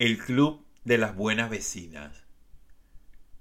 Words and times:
El 0.00 0.18
Club 0.18 0.64
de 0.84 0.96
las 0.96 1.16
Buenas 1.16 1.50
Vecinas. 1.50 2.22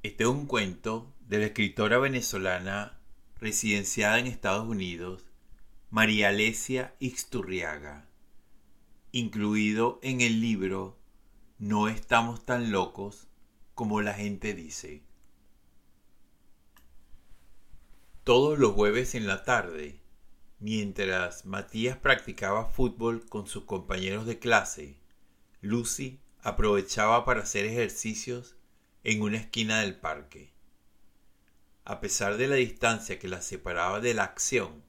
Este 0.01 0.23
es 0.23 0.27
un 0.27 0.47
cuento 0.47 1.13
de 1.19 1.37
la 1.37 1.45
escritora 1.45 1.99
venezolana 1.99 2.99
residenciada 3.35 4.17
en 4.17 4.25
Estados 4.25 4.67
Unidos, 4.67 5.27
María 5.91 6.29
Alesia 6.29 6.95
Ixturriaga, 6.97 8.09
incluido 9.11 9.99
en 10.01 10.21
el 10.21 10.41
libro 10.41 10.97
No 11.59 11.89
estamos 11.89 12.43
tan 12.43 12.71
locos 12.71 13.27
como 13.75 14.01
la 14.01 14.15
gente 14.15 14.55
dice. 14.55 15.03
Todos 18.23 18.57
los 18.57 18.73
jueves 18.73 19.13
en 19.13 19.27
la 19.27 19.43
tarde, 19.43 20.01
mientras 20.59 21.45
Matías 21.45 21.97
practicaba 21.97 22.65
fútbol 22.65 23.29
con 23.29 23.45
sus 23.45 23.65
compañeros 23.65 24.25
de 24.25 24.39
clase, 24.39 24.97
Lucy 25.61 26.19
aprovechaba 26.47 27.25
para 27.25 27.41
hacer 27.41 27.65
ejercicios 27.65 28.55
en 29.03 29.21
una 29.21 29.35
esquina 29.35 29.81
del 29.81 29.97
parque. 29.97 30.53
A 31.83 31.99
pesar 31.99 32.37
de 32.37 32.47
la 32.47 32.55
distancia 32.55 33.19
que 33.19 33.27
la 33.27 33.41
separaba 33.41 33.99
de 33.99 34.13
la 34.13 34.23
acción, 34.23 34.81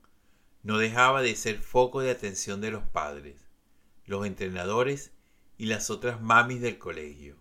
no 0.62 0.78
dejaba 0.78 1.20
de 1.20 1.34
ser 1.34 1.58
foco 1.58 2.00
de 2.00 2.12
atención 2.12 2.60
de 2.60 2.70
los 2.70 2.84
padres, 2.84 3.48
los 4.06 4.24
entrenadores 4.24 5.10
y 5.56 5.66
las 5.66 5.90
otras 5.90 6.22
mamis 6.22 6.60
del 6.60 6.78
colegio. 6.78 7.36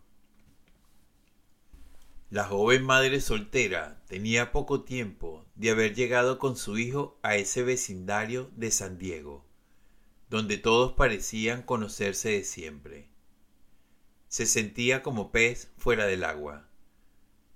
La 2.31 2.45
joven 2.45 2.83
madre 2.83 3.21
soltera 3.21 4.01
tenía 4.07 4.51
poco 4.51 4.81
tiempo 4.81 5.45
de 5.53 5.69
haber 5.69 5.93
llegado 5.93 6.39
con 6.39 6.57
su 6.57 6.79
hijo 6.79 7.19
a 7.21 7.35
ese 7.35 7.61
vecindario 7.61 8.49
de 8.55 8.71
San 8.71 8.97
Diego, 8.97 9.45
donde 10.27 10.57
todos 10.57 10.93
parecían 10.93 11.61
conocerse 11.61 12.29
de 12.29 12.43
siempre. 12.43 13.15
Se 14.27 14.45
sentía 14.45 15.03
como 15.03 15.31
pez 15.31 15.71
fuera 15.77 16.05
del 16.05 16.23
agua. 16.25 16.67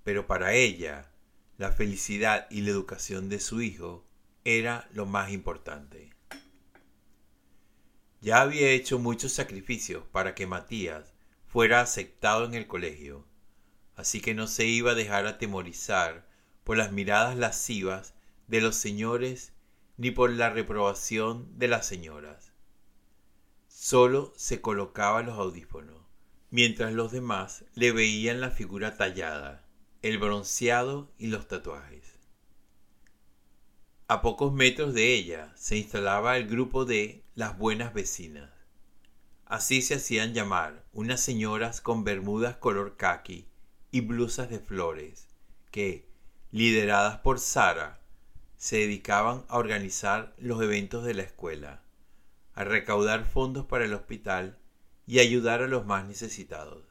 Pero 0.04 0.26
para 0.26 0.54
ella, 0.54 1.12
la 1.58 1.72
felicidad 1.72 2.48
y 2.50 2.62
la 2.62 2.72
educación 2.72 3.28
de 3.28 3.40
su 3.40 3.62
hijo 3.62 4.06
era 4.46 4.90
lo 4.94 5.06
más 5.06 5.32
importante. 5.32 6.12
Ya 8.22 8.42
había 8.42 8.70
hecho 8.70 9.00
muchos 9.00 9.34
sacrificios 9.34 10.06
para 10.12 10.34
que 10.34 10.48
Matías 10.48 11.14
fuera 11.46 11.82
aceptado 11.82 12.46
en 12.46 12.54
el 12.54 12.68
colegio, 12.68 13.26
así 13.96 14.22
que 14.22 14.34
no 14.34 14.48
se 14.48 14.66
iba 14.66 14.92
a 14.92 14.96
dejar 14.96 15.28
atemorizar 15.28 16.28
por 16.64 16.78
las 16.78 16.92
miradas 16.92 17.36
lascivas 17.36 18.14
de 18.48 18.62
los 18.62 18.76
señores 18.76 19.54
ni 19.98 20.12
por 20.12 20.32
la 20.32 20.50
reprobación 20.50 21.60
de 21.60 21.68
las 21.68 21.86
señoras. 21.86 22.54
Solo 23.68 24.34
se 24.36 24.62
colocaba 24.62 25.22
los 25.22 25.38
audífonos 25.38 26.01
mientras 26.52 26.92
los 26.94 27.12
demás 27.12 27.64
le 27.74 27.92
veían 27.94 28.42
la 28.42 28.52
figura 28.52 28.98
tallada, 28.98 29.66
el 30.02 30.20
bronceado 30.20 31.10
y 31.18 31.28
los 31.28 31.48
tatuajes. 31.48 32.20
A 34.08 34.22
pocos 34.22 34.52
metros 34.52 34.94
de 34.94 35.14
ella 35.14 35.54
se 35.56 35.78
instalaba 35.78 36.36
el 36.36 36.48
grupo 36.48 36.84
de 36.84 37.24
las 37.34 37.58
buenas 37.58 37.94
vecinas. 37.94 38.50
Así 39.46 39.82
se 39.82 39.96
hacían 39.96 40.34
llamar 40.34 40.86
unas 40.92 41.22
señoras 41.22 41.80
con 41.80 42.04
bermudas 42.04 42.58
color 42.58 42.98
khaki 42.98 43.48
y 43.90 44.02
blusas 44.02 44.50
de 44.50 44.60
flores, 44.60 45.28
que, 45.72 46.10
lideradas 46.52 47.20
por 47.20 47.40
Sara, 47.40 48.02
se 48.58 48.78
dedicaban 48.78 49.46
a 49.48 49.58
organizar 49.58 50.36
los 50.38 50.62
eventos 50.62 51.06
de 51.06 51.14
la 51.14 51.24
escuela, 51.24 51.82
a 52.54 52.66
recaudar 52.66 53.24
fondos 53.24 53.66
para 53.66 53.86
el 53.86 53.94
hospital 53.94 54.61
y 55.06 55.20
ayudar 55.20 55.62
a 55.62 55.68
los 55.68 55.86
más 55.86 56.06
necesitados. 56.06 56.84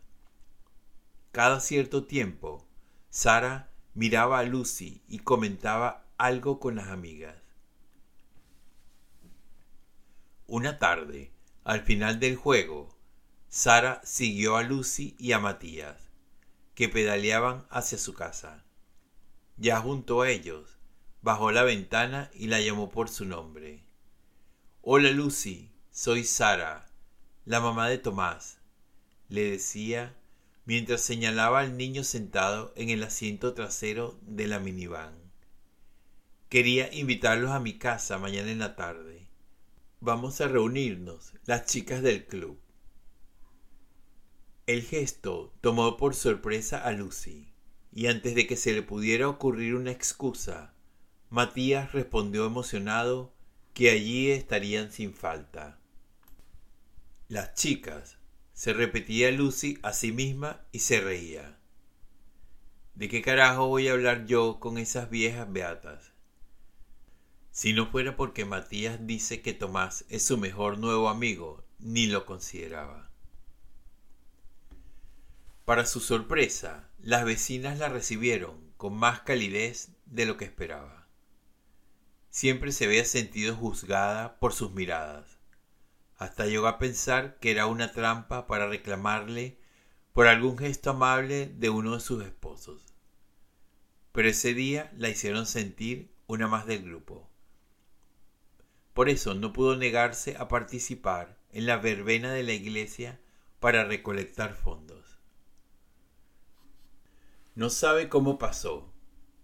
Cada 1.33 1.61
cierto 1.61 2.05
tiempo, 2.05 2.67
Sara 3.09 3.71
miraba 3.95 4.39
a 4.39 4.43
Lucy 4.43 5.03
y 5.09 5.21
comentaba 5.21 6.05
algo 6.17 6.61
con 6.61 6.77
las 6.77 6.89
amigas. 6.89 7.37
Una 10.47 10.79
tarde, 10.79 11.31
al 11.65 11.83
final 11.83 12.19
del 12.19 12.37
juego, 12.37 12.97
Sara 13.49 14.01
siguió 14.05 14.57
a 14.57 14.63
Lucy 14.63 15.15
y 15.19 15.33
a 15.33 15.39
Matías, 15.39 16.11
que 16.75 16.89
pedaleaban 16.89 17.67
hacia 17.71 17.99
su 17.99 18.15
casa. 18.15 18.65
Ya 19.57 19.81
junto 19.81 20.23
a 20.23 20.31
ellos, 20.31 20.79
bajó 21.23 21.53
la 21.53 21.63
ventana 21.63 22.31
y 22.35 22.49
la 22.49 22.61
llamó 22.61 22.91
por 22.91 23.09
su 23.09 23.25
nombre. 23.25 23.85
Hola 24.83 25.11
Lucy, 25.11 25.71
soy 25.91 26.25
Sara, 26.25 26.90
la 27.45 27.61
mamá 27.61 27.89
de 27.89 27.99
Tomás, 27.99 28.59
le 29.29 29.51
decía 29.51 30.15
mientras 30.67 31.01
señalaba 31.01 31.61
al 31.61 31.77
niño 31.77 32.05
sentado 32.05 32.73
en 32.77 32.91
el 32.91 33.03
asiento 33.03 33.55
trasero 33.55 34.19
de 34.23 34.47
la 34.47 34.61
minivan. 34.61 35.15
Quería 36.49 36.93
invitarlos 36.95 37.51
a 37.51 37.61
mi 37.61 37.79
casa 37.79 38.19
mañana 38.19 38.51
en 38.53 38.59
la 38.59 38.77
tarde. 38.77 39.27
Vamos 40.01 40.41
a 40.41 40.49
reunirnos, 40.49 41.33
las 41.45 41.67
chicas 41.67 42.03
del 42.03 42.25
club. 42.27 42.61
El 44.67 44.83
gesto 44.83 45.53
tomó 45.61 45.97
por 45.97 46.15
sorpresa 46.15 46.85
a 46.85 46.93
Lucy, 46.93 47.53
y 47.93 48.07
antes 48.07 48.37
de 48.37 48.47
que 48.47 48.57
se 48.57 48.73
le 48.73 48.83
pudiera 48.83 49.29
ocurrir 49.29 49.75
una 49.75 49.91
excusa, 49.91 50.73
Matías 51.31 51.91
respondió 51.91 52.47
emocionado 52.47 53.33
que 53.75 53.91
allí 53.91 54.31
estarían 54.31 54.93
sin 54.93 55.15
falta. 55.15 55.80
Las 57.31 57.55
chicas, 57.55 58.19
se 58.55 58.73
repetía 58.73 59.31
Lucy 59.31 59.79
a 59.85 59.93
sí 59.93 60.11
misma 60.11 60.63
y 60.73 60.81
se 60.81 61.01
reía. 61.01 61.61
¿De 62.97 63.09
qué 63.09 63.23
carajo 63.23 63.69
voy 63.69 63.87
a 63.87 63.93
hablar 63.93 64.27
yo 64.27 64.59
con 64.59 64.79
esas 64.79 65.11
viejas 65.11 65.47
beatas? 65.53 66.11
Si 67.53 67.73
no 67.73 67.87
fuera 67.87 68.17
porque 68.17 68.45
Matías 68.45 69.07
dice 69.07 69.43
que 69.43 69.53
Tomás 69.53 70.07
es 70.09 70.25
su 70.25 70.39
mejor 70.39 70.79
nuevo 70.79 71.09
amigo, 71.09 71.63
ni 71.79 72.09
lo 72.09 72.27
consideraba. 72.27 73.13
Para 75.65 75.87
su 75.87 76.01
sorpresa, 76.01 76.91
las 76.99 77.25
vecinas 77.25 77.79
la 77.79 77.89
recibieron 77.89 78.73
con 78.77 78.97
más 78.97 79.21
calidez 79.21 79.93
de 80.05 80.27
lo 80.27 80.37
que 80.37 80.47
esperaba. 80.47 81.07
Siempre 82.29 82.73
se 82.73 82.87
había 82.87 83.05
sentido 83.05 83.55
juzgada 83.55 84.41
por 84.41 84.53
sus 84.53 84.73
miradas 84.73 85.40
hasta 86.21 86.45
llegó 86.45 86.67
a 86.67 86.79
pensar 86.79 87.39
que 87.39 87.51
era 87.51 87.67
una 87.67 87.93
trampa 87.93 88.47
para 88.47 88.69
reclamarle 88.69 89.57
por 90.13 90.27
algún 90.27 90.59
gesto 90.59 90.91
amable 90.91 91.47
de 91.47 91.71
uno 91.71 91.95
de 91.95 92.01
sus 92.01 92.23
esposos. 92.23 92.93
Pero 94.13 94.29
ese 94.29 94.53
día 94.53 94.93
la 94.99 95.09
hicieron 95.09 95.47
sentir 95.47 96.13
una 96.27 96.47
más 96.47 96.67
del 96.67 96.85
grupo. 96.85 97.27
Por 98.93 99.09
eso 99.09 99.33
no 99.33 99.55
pudo 99.55 99.77
negarse 99.77 100.37
a 100.37 100.47
participar 100.47 101.39
en 101.53 101.65
la 101.65 101.79
verbena 101.79 102.35
de 102.35 102.43
la 102.43 102.53
iglesia 102.53 103.19
para 103.59 103.85
recolectar 103.85 104.53
fondos. 104.53 105.19
No 107.55 107.71
sabe 107.71 108.11
cómo 108.11 108.39
pasó, 108.39 108.93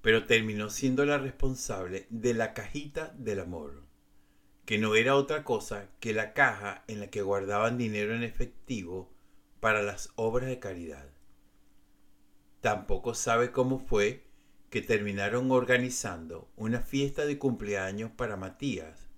pero 0.02 0.26
terminó 0.26 0.68
siendo 0.68 1.06
la 1.06 1.16
responsable 1.16 2.06
de 2.10 2.34
la 2.34 2.52
cajita 2.52 3.14
del 3.16 3.40
amor 3.40 3.85
que 4.66 4.78
no 4.78 4.96
era 4.96 5.14
otra 5.14 5.44
cosa 5.44 5.88
que 6.00 6.12
la 6.12 6.34
caja 6.34 6.82
en 6.88 6.98
la 6.98 7.06
que 7.06 7.22
guardaban 7.22 7.78
dinero 7.78 8.14
en 8.16 8.24
efectivo 8.24 9.14
para 9.60 9.80
las 9.80 10.10
obras 10.16 10.48
de 10.48 10.58
caridad. 10.58 11.08
Tampoco 12.60 13.14
sabe 13.14 13.52
cómo 13.52 13.78
fue 13.78 14.26
que 14.68 14.82
terminaron 14.82 15.52
organizando 15.52 16.50
una 16.56 16.80
fiesta 16.80 17.26
de 17.26 17.38
cumpleaños 17.38 18.10
para 18.10 18.36
Matías, 18.36 19.08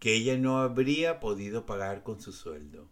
que 0.00 0.14
ella 0.14 0.36
no 0.36 0.58
habría 0.58 1.20
podido 1.20 1.66
pagar 1.66 2.02
con 2.02 2.20
su 2.20 2.32
sueldo. 2.32 2.90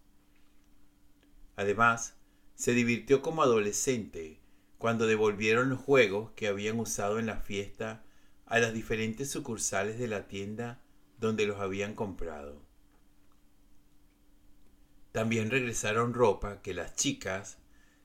Además, 1.56 2.16
se 2.54 2.74
divirtió 2.74 3.22
como 3.22 3.42
adolescente 3.42 4.40
cuando 4.78 5.08
devolvieron 5.08 5.68
los 5.68 5.80
juegos 5.80 6.30
que 6.36 6.46
habían 6.46 6.78
usado 6.78 7.18
en 7.18 7.26
la 7.26 7.40
fiesta 7.40 8.04
a 8.46 8.60
las 8.60 8.72
diferentes 8.72 9.28
sucursales 9.32 9.98
de 9.98 10.06
la 10.06 10.28
tienda 10.28 10.80
donde 11.18 11.46
los 11.46 11.60
habían 11.60 11.94
comprado. 11.94 12.62
También 15.12 15.50
regresaron 15.50 16.14
ropa 16.14 16.62
que 16.62 16.74
las 16.74 16.94
chicas 16.94 17.58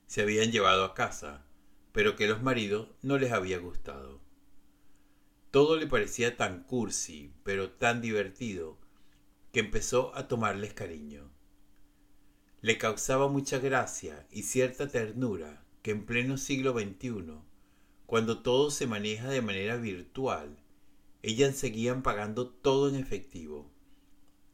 se 0.07 0.21
habían 0.21 0.51
llevado 0.51 0.83
a 0.83 0.93
casa, 0.93 1.45
pero 1.91 2.15
que 2.15 2.27
los 2.27 2.41
maridos 2.41 2.89
no 3.01 3.17
les 3.17 3.31
había 3.31 3.59
gustado. 3.59 4.21
Todo 5.51 5.77
le 5.77 5.85
parecía 5.85 6.37
tan 6.37 6.63
cursi, 6.63 7.31
pero 7.43 7.71
tan 7.71 8.01
divertido, 8.01 8.79
que 9.51 9.59
empezó 9.59 10.15
a 10.15 10.27
tomarles 10.27 10.73
cariño. 10.73 11.29
Le 12.61 12.79
causaba 12.79 13.27
mucha 13.27 13.59
gracia 13.59 14.25
y 14.31 14.43
cierta 14.43 14.87
ternura 14.87 15.63
que 15.83 15.91
en 15.91 16.05
pleno 16.05 16.37
siglo 16.37 16.73
XXI, 16.73 17.39
cuando 18.07 18.41
todo 18.41 18.71
se 18.71 18.87
maneja 18.87 19.29
de 19.29 19.41
manera 19.41 19.75
virtual 19.75 20.62
ellas 21.23 21.55
seguían 21.55 22.03
pagando 22.03 22.49
todo 22.49 22.89
en 22.89 22.95
efectivo 22.95 23.71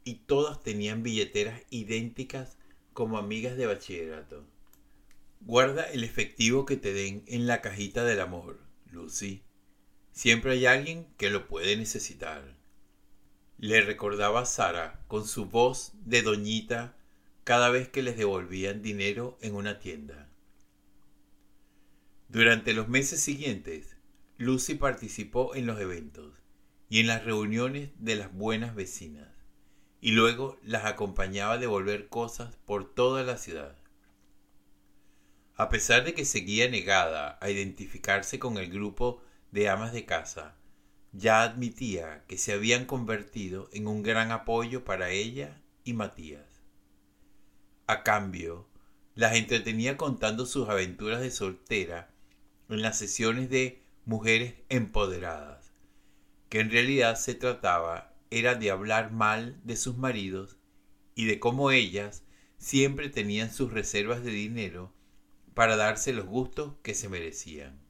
y 0.04 0.14
todas 0.26 0.62
tenían 0.62 1.02
billeteras 1.02 1.62
idénticas 1.68 2.58
como 2.92 3.18
amigas 3.18 3.56
de 3.56 3.66
bachillerato. 3.66 4.46
Guarda 5.40 5.82
el 5.82 6.04
efectivo 6.04 6.66
que 6.66 6.76
te 6.76 6.92
den 6.92 7.24
en 7.26 7.48
la 7.48 7.60
cajita 7.60 8.04
del 8.04 8.20
amor, 8.20 8.60
Lucy. 8.92 9.42
Siempre 10.12 10.52
hay 10.52 10.66
alguien 10.66 11.06
que 11.16 11.28
lo 11.30 11.48
puede 11.48 11.76
necesitar. 11.76 12.56
Le 13.58 13.82
recordaba 13.82 14.46
Sara 14.46 15.04
con 15.08 15.26
su 15.26 15.46
voz 15.46 15.92
de 16.04 16.22
doñita 16.22 16.96
cada 17.42 17.70
vez 17.70 17.88
que 17.88 18.02
les 18.02 18.16
devolvían 18.16 18.80
dinero 18.80 19.38
en 19.40 19.56
una 19.56 19.80
tienda. 19.80 20.28
Durante 22.28 22.74
los 22.74 22.88
meses 22.88 23.20
siguientes, 23.20 23.96
Lucy 24.38 24.76
participó 24.76 25.56
en 25.56 25.66
los 25.66 25.80
eventos 25.80 26.39
y 26.90 27.00
en 27.00 27.06
las 27.06 27.24
reuniones 27.24 27.90
de 27.98 28.16
las 28.16 28.34
buenas 28.34 28.74
vecinas, 28.74 29.28
y 30.02 30.10
luego 30.10 30.58
las 30.62 30.84
acompañaba 30.84 31.54
a 31.54 31.58
devolver 31.58 32.08
cosas 32.08 32.56
por 32.66 32.92
toda 32.92 33.22
la 33.22 33.38
ciudad. 33.38 33.76
A 35.54 35.68
pesar 35.68 36.04
de 36.04 36.14
que 36.14 36.24
seguía 36.24 36.68
negada 36.68 37.38
a 37.40 37.48
identificarse 37.48 38.38
con 38.38 38.58
el 38.58 38.70
grupo 38.70 39.22
de 39.52 39.68
amas 39.68 39.92
de 39.92 40.04
casa, 40.04 40.56
ya 41.12 41.42
admitía 41.42 42.24
que 42.26 42.38
se 42.38 42.52
habían 42.52 42.86
convertido 42.86 43.68
en 43.72 43.86
un 43.86 44.02
gran 44.02 44.32
apoyo 44.32 44.84
para 44.84 45.10
ella 45.10 45.60
y 45.84 45.92
Matías. 45.92 46.62
A 47.86 48.02
cambio, 48.02 48.66
las 49.14 49.34
entretenía 49.34 49.96
contando 49.96 50.46
sus 50.46 50.68
aventuras 50.68 51.20
de 51.20 51.30
soltera 51.30 52.10
en 52.68 52.82
las 52.82 52.98
sesiones 52.98 53.50
de 53.50 53.82
mujeres 54.04 54.54
empoderadas, 54.68 55.59
que 56.50 56.60
en 56.60 56.70
realidad 56.70 57.16
se 57.16 57.34
trataba 57.34 58.14
era 58.30 58.54
de 58.56 58.70
hablar 58.70 59.12
mal 59.12 59.58
de 59.64 59.76
sus 59.76 59.96
maridos 59.96 60.58
y 61.14 61.24
de 61.24 61.40
cómo 61.40 61.70
ellas 61.70 62.24
siempre 62.58 63.08
tenían 63.08 63.52
sus 63.52 63.72
reservas 63.72 64.22
de 64.22 64.32
dinero 64.32 64.92
para 65.54 65.76
darse 65.76 66.12
los 66.12 66.26
gustos 66.26 66.74
que 66.82 66.94
se 66.94 67.08
merecían. 67.08 67.80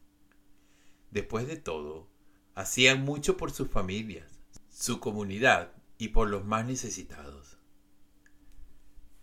Después 1.10 1.48
de 1.48 1.56
todo, 1.56 2.08
hacían 2.54 3.02
mucho 3.02 3.36
por 3.36 3.50
sus 3.50 3.68
familias, 3.68 4.40
su 4.68 5.00
comunidad 5.00 5.72
y 5.98 6.08
por 6.08 6.28
los 6.28 6.44
más 6.44 6.66
necesitados. 6.66 7.58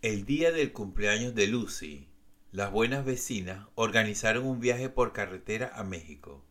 El 0.02 0.26
día 0.26 0.52
del 0.52 0.74
cumpleaños 0.74 1.36
de 1.36 1.48
Lucy, 1.48 2.10
las 2.52 2.72
buenas 2.72 3.06
vecinas 3.06 3.68
organizaron 3.76 4.46
un 4.46 4.60
viaje 4.60 4.90
por 4.90 5.14
carretera 5.14 5.72
a 5.76 5.84
México. 5.84 6.44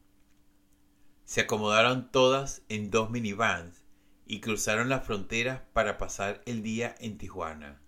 Se 1.26 1.40
acomodaron 1.40 2.12
todas 2.12 2.62
en 2.68 2.92
dos 2.92 3.10
minivans 3.10 3.82
y 4.26 4.40
cruzaron 4.40 4.88
las 4.88 5.04
fronteras 5.04 5.60
para 5.72 5.98
pasar 5.98 6.40
el 6.46 6.62
día 6.62 6.94
en 7.00 7.18
Tijuana. 7.18 7.82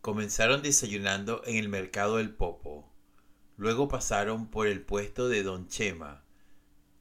Comenzaron 0.00 0.62
desayunando 0.62 1.42
en 1.44 1.56
el 1.56 1.68
mercado 1.68 2.18
del 2.18 2.32
Popo. 2.32 2.88
Luego 3.56 3.88
pasaron 3.88 4.46
por 4.46 4.68
el 4.68 4.82
puesto 4.82 5.28
de 5.28 5.42
Don 5.42 5.66
Chema, 5.66 6.24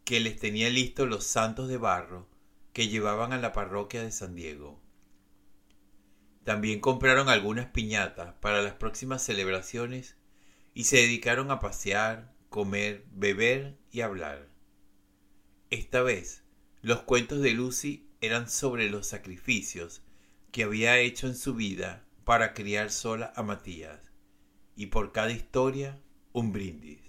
que 0.06 0.20
les 0.20 0.40
tenía 0.40 0.72
listos 0.72 1.08
los 1.08 1.24
santos 1.24 1.68
de 1.68 1.78
barro 1.78 2.28
que 2.74 2.88
llevaban 2.88 3.32
a 3.32 3.38
la 3.38 3.54
parroquia 3.54 4.02
de 4.02 4.12
San 4.12 4.34
Diego. 4.34 4.82
También 6.44 6.80
compraron 6.80 7.30
algunas 7.30 7.68
piñatas 7.68 8.34
para 8.42 8.64
las 8.64 8.74
próximas 8.74 9.22
celebraciones 9.22 10.18
y 10.74 10.86
se 10.86 10.98
dedicaron 10.98 11.52
a 11.52 11.60
pasear, 11.60 12.34
comer, 12.50 13.06
beber 13.12 13.78
y 13.92 14.02
hablar. 14.02 14.51
Esta 15.72 16.02
vez, 16.02 16.44
los 16.82 17.04
cuentos 17.04 17.40
de 17.40 17.52
Lucy 17.52 18.06
eran 18.20 18.50
sobre 18.50 18.90
los 18.90 19.08
sacrificios 19.08 20.02
que 20.52 20.64
había 20.64 21.00
hecho 21.00 21.28
en 21.28 21.36
su 21.36 21.56
vida 21.56 22.06
para 22.26 22.54
criar 22.54 22.92
sola 22.92 23.32
a 23.38 23.44
Matías, 23.44 24.12
y 24.76 24.88
por 24.88 25.14
cada 25.14 25.32
historia 25.32 25.98
un 26.34 26.52
brindis. 26.52 27.00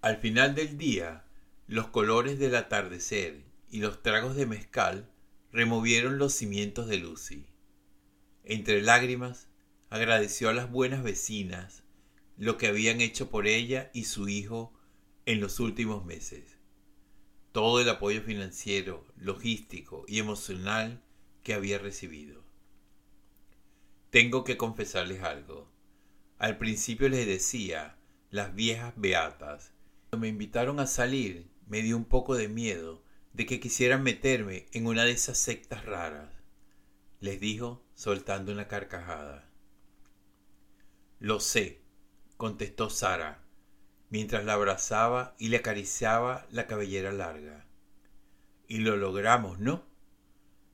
Al 0.00 0.16
final 0.16 0.56
del 0.56 0.76
día, 0.76 1.24
los 1.68 1.86
colores 1.86 2.40
del 2.40 2.56
atardecer 2.56 3.44
y 3.70 3.78
los 3.78 4.02
tragos 4.02 4.34
de 4.34 4.46
mezcal 4.46 5.08
removieron 5.52 6.18
los 6.18 6.32
cimientos 6.34 6.88
de 6.88 6.96
Lucy. 6.96 7.46
Entre 8.42 8.82
lágrimas, 8.82 9.46
agradeció 9.90 10.48
a 10.48 10.54
las 10.54 10.68
buenas 10.68 11.04
vecinas 11.04 11.84
lo 12.36 12.58
que 12.58 12.66
habían 12.66 13.00
hecho 13.00 13.30
por 13.30 13.46
ella 13.46 13.92
y 13.94 14.06
su 14.06 14.28
hijo 14.28 14.72
en 15.26 15.40
los 15.40 15.60
últimos 15.60 16.04
meses. 16.04 16.58
Todo 17.52 17.80
el 17.80 17.88
apoyo 17.88 18.22
financiero, 18.22 19.06
logístico 19.16 20.04
y 20.08 20.18
emocional 20.18 21.02
que 21.42 21.54
había 21.54 21.78
recibido. 21.78 22.42
Tengo 24.10 24.44
que 24.44 24.56
confesarles 24.56 25.22
algo. 25.22 25.70
Al 26.38 26.58
principio 26.58 27.08
les 27.08 27.26
decía, 27.26 27.96
las 28.30 28.54
viejas 28.54 28.94
beatas. 28.96 29.72
Cuando 30.10 30.22
me 30.22 30.28
invitaron 30.28 30.80
a 30.80 30.86
salir, 30.86 31.50
me 31.66 31.82
dio 31.82 31.96
un 31.96 32.04
poco 32.04 32.34
de 32.34 32.48
miedo 32.48 33.02
de 33.32 33.46
que 33.46 33.60
quisieran 33.60 34.02
meterme 34.02 34.66
en 34.72 34.86
una 34.86 35.04
de 35.04 35.12
esas 35.12 35.38
sectas 35.38 35.84
raras. 35.84 36.30
Les 37.20 37.40
dijo, 37.40 37.84
soltando 37.94 38.52
una 38.52 38.68
carcajada. 38.68 39.48
Lo 41.20 41.38
sé, 41.38 41.80
contestó 42.36 42.90
Sara, 42.90 43.41
mientras 44.12 44.44
la 44.44 44.52
abrazaba 44.52 45.34
y 45.38 45.48
le 45.48 45.56
acariciaba 45.56 46.46
la 46.50 46.66
cabellera 46.66 47.12
larga. 47.12 47.64
Y 48.68 48.78
lo 48.78 48.98
logramos, 48.98 49.58
¿no? 49.58 49.86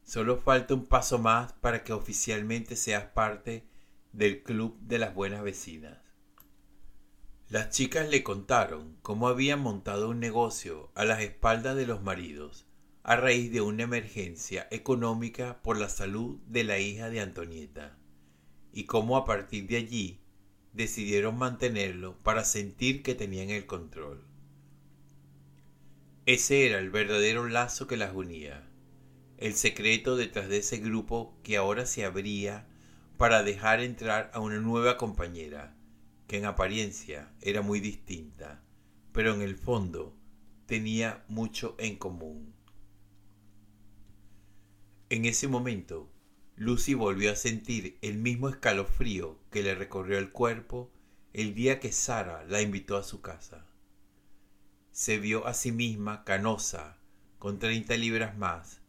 Solo 0.02 0.38
falta 0.38 0.74
un 0.74 0.86
paso 0.86 1.20
más 1.20 1.52
para 1.52 1.84
que 1.84 1.92
oficialmente 1.92 2.74
seas 2.74 3.04
parte 3.04 3.64
del 4.12 4.42
Club 4.42 4.76
de 4.80 4.98
las 4.98 5.14
Buenas 5.14 5.44
Vecinas. 5.44 5.98
Las 7.48 7.70
chicas 7.70 8.08
le 8.08 8.24
contaron 8.24 8.98
cómo 9.02 9.28
habían 9.28 9.60
montado 9.60 10.10
un 10.10 10.18
negocio 10.18 10.90
a 10.96 11.04
las 11.04 11.20
espaldas 11.20 11.76
de 11.76 11.86
los 11.86 12.02
maridos 12.02 12.66
a 13.04 13.14
raíz 13.14 13.52
de 13.52 13.60
una 13.60 13.84
emergencia 13.84 14.66
económica 14.72 15.62
por 15.62 15.78
la 15.78 15.88
salud 15.88 16.40
de 16.48 16.64
la 16.64 16.80
hija 16.80 17.08
de 17.08 17.20
Antonieta 17.20 17.96
y 18.72 18.84
cómo 18.84 19.16
a 19.16 19.24
partir 19.24 19.68
de 19.68 19.76
allí 19.76 20.20
decidieron 20.78 21.36
mantenerlo 21.36 22.16
para 22.22 22.44
sentir 22.44 23.02
que 23.02 23.14
tenían 23.14 23.50
el 23.50 23.66
control. 23.66 24.24
Ese 26.24 26.66
era 26.66 26.78
el 26.78 26.88
verdadero 26.88 27.46
lazo 27.46 27.86
que 27.86 27.98
las 27.98 28.14
unía 28.14 28.68
el 29.38 29.54
secreto 29.54 30.16
detrás 30.16 30.48
de 30.48 30.58
ese 30.58 30.78
grupo 30.78 31.38
que 31.44 31.56
ahora 31.56 31.86
se 31.86 32.04
abría 32.04 32.66
para 33.16 33.44
dejar 33.44 33.80
entrar 33.80 34.30
a 34.34 34.40
una 34.40 34.58
nueva 34.58 34.96
compañera, 34.96 35.76
que 36.26 36.38
en 36.38 36.44
apariencia 36.44 37.32
era 37.40 37.62
muy 37.62 37.78
distinta, 37.78 38.60
pero 39.12 39.32
en 39.32 39.42
el 39.42 39.56
fondo 39.56 40.16
tenía 40.66 41.24
mucho 41.28 41.76
en 41.78 41.96
común. 41.96 42.52
En 45.08 45.24
ese 45.24 45.46
momento, 45.46 46.10
Lucy 46.58 46.94
volvió 46.94 47.30
a 47.30 47.36
sentir 47.36 47.98
el 48.02 48.18
mismo 48.18 48.48
escalofrío 48.48 49.38
que 49.52 49.62
le 49.62 49.76
recorrió 49.76 50.18
el 50.18 50.32
cuerpo 50.32 50.90
el 51.32 51.54
día 51.54 51.78
que 51.78 51.92
Sara 51.92 52.44
la 52.46 52.60
invitó 52.60 52.96
a 52.96 53.04
su 53.04 53.20
casa. 53.20 53.64
Se 54.90 55.20
vio 55.20 55.46
a 55.46 55.54
sí 55.54 55.70
misma 55.70 56.24
canosa, 56.24 56.98
con 57.38 57.60
treinta 57.60 57.96
libras 57.96 58.36
más, 58.36 58.80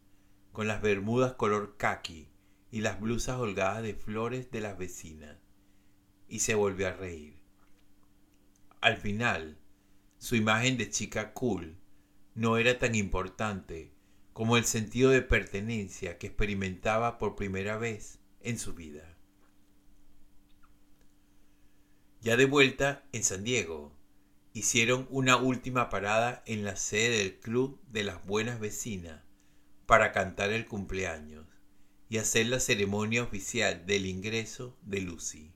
con 0.50 0.66
las 0.66 0.82
bermudas 0.82 1.34
color 1.34 1.76
khaki 1.76 2.26
y 2.72 2.80
las 2.80 2.98
blusas 2.98 3.38
holgadas 3.38 3.84
de 3.84 3.94
flores 3.94 4.50
de 4.50 4.60
las 4.60 4.76
vecinas, 4.76 5.36
y 6.26 6.40
se 6.40 6.56
volvió 6.56 6.88
a 6.88 6.92
reír. 6.92 7.38
Al 8.80 8.96
final, 8.96 9.58
su 10.18 10.34
imagen 10.34 10.76
de 10.76 10.90
chica 10.90 11.32
cool 11.34 11.76
no 12.34 12.56
era 12.56 12.80
tan 12.80 12.96
importante 12.96 13.92
como 14.32 14.56
el 14.56 14.64
sentido 14.64 15.10
de 15.10 15.22
pertenencia 15.22 16.18
que 16.18 16.28
experimentaba 16.28 17.18
por 17.18 17.36
primera 17.36 17.76
vez 17.76 18.18
en 18.40 18.58
su 18.58 18.74
vida. 18.74 19.16
Ya 22.20 22.36
de 22.36 22.44
vuelta 22.44 23.04
en 23.12 23.24
San 23.24 23.44
Diego, 23.44 23.96
hicieron 24.52 25.06
una 25.10 25.36
última 25.36 25.88
parada 25.88 26.42
en 26.46 26.64
la 26.64 26.76
sede 26.76 27.18
del 27.18 27.38
Club 27.38 27.80
de 27.88 28.04
las 28.04 28.24
Buenas 28.26 28.60
Vecinas 28.60 29.22
para 29.86 30.12
cantar 30.12 30.50
el 30.50 30.66
cumpleaños 30.66 31.46
y 32.08 32.18
hacer 32.18 32.46
la 32.46 32.60
ceremonia 32.60 33.22
oficial 33.22 33.86
del 33.86 34.06
ingreso 34.06 34.76
de 34.82 35.00
Lucy. 35.00 35.52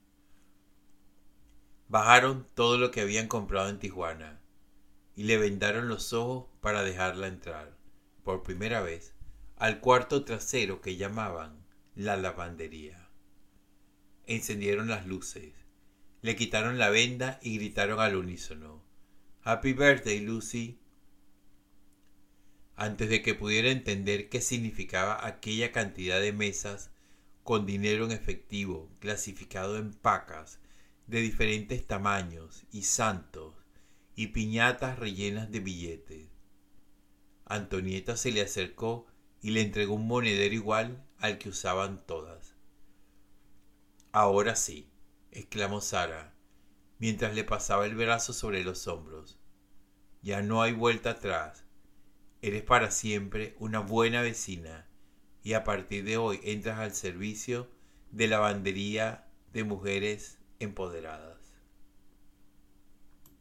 Bajaron 1.88 2.46
todo 2.54 2.78
lo 2.78 2.90
que 2.90 3.00
habían 3.00 3.28
comprado 3.28 3.68
en 3.68 3.78
Tijuana 3.78 4.40
y 5.16 5.24
le 5.24 5.36
vendaron 5.36 5.88
los 5.88 6.12
ojos 6.12 6.46
para 6.60 6.82
dejarla 6.82 7.26
entrar, 7.26 7.76
por 8.24 8.42
primera 8.42 8.80
vez, 8.80 9.14
al 9.56 9.80
cuarto 9.80 10.24
trasero 10.24 10.80
que 10.80 10.96
llamaban 10.96 11.64
la 11.94 12.16
lavandería. 12.16 13.08
Encendieron 14.26 14.88
las 14.88 15.06
luces, 15.06 15.52
le 16.22 16.34
quitaron 16.34 16.78
la 16.78 16.90
venda 16.90 17.38
y 17.42 17.58
gritaron 17.58 18.00
al 18.00 18.16
unísono 18.16 18.82
Happy 19.42 19.74
birthday, 19.74 20.20
Lucy 20.20 20.80
antes 22.76 23.08
de 23.08 23.22
que 23.22 23.34
pudiera 23.34 23.70
entender 23.70 24.28
qué 24.28 24.40
significaba 24.40 25.26
aquella 25.26 25.70
cantidad 25.70 26.20
de 26.20 26.32
mesas 26.32 26.90
con 27.42 27.66
dinero 27.66 28.06
en 28.06 28.12
efectivo 28.12 28.90
clasificado 29.00 29.76
en 29.76 29.92
pacas 29.92 30.58
de 31.06 31.20
diferentes 31.20 31.86
tamaños 31.86 32.64
y 32.72 32.82
santos 32.82 33.54
y 34.16 34.28
piñatas 34.28 34.98
rellenas 34.98 35.52
de 35.52 35.60
billetes. 35.60 36.33
Antonieta 37.46 38.16
se 38.16 38.32
le 38.32 38.42
acercó 38.42 39.06
y 39.40 39.50
le 39.50 39.60
entregó 39.60 39.94
un 39.94 40.06
monedero 40.06 40.54
igual 40.54 41.04
al 41.18 41.38
que 41.38 41.50
usaban 41.50 42.04
todas. 42.06 42.56
Ahora 44.12 44.56
sí, 44.56 44.90
exclamó 45.30 45.80
Sara, 45.80 46.34
mientras 46.98 47.34
le 47.34 47.44
pasaba 47.44 47.84
el 47.86 47.94
brazo 47.94 48.32
sobre 48.32 48.64
los 48.64 48.86
hombros. 48.86 49.38
Ya 50.22 50.40
no 50.40 50.62
hay 50.62 50.72
vuelta 50.72 51.10
atrás. 51.10 51.64
Eres 52.40 52.62
para 52.62 52.90
siempre 52.90 53.54
una 53.58 53.80
buena 53.80 54.22
vecina 54.22 54.88
y 55.42 55.52
a 55.52 55.64
partir 55.64 56.04
de 56.04 56.16
hoy 56.16 56.40
entras 56.42 56.78
al 56.78 56.94
servicio 56.94 57.70
de 58.10 58.28
lavandería 58.28 59.28
de 59.52 59.64
mujeres 59.64 60.38
empoderadas. 60.58 61.43